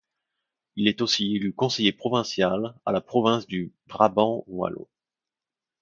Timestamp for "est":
0.87-1.01